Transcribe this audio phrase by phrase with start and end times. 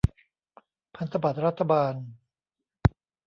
[0.95, 1.93] พันธบัตรรัฐบาล